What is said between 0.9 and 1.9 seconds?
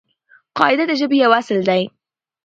ژبې یو اصل دئ.